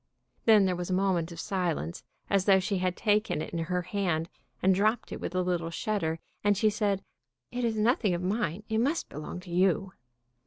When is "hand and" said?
3.83-4.73